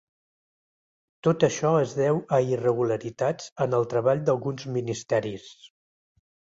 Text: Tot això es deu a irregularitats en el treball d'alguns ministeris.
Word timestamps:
Tot 1.27 1.45
això 1.49 1.73
es 1.83 1.93
deu 1.99 2.23
a 2.39 2.41
irregularitats 2.55 3.53
en 3.69 3.81
el 3.83 3.89
treball 3.95 4.27
d'alguns 4.27 4.69
ministeris. 4.81 5.49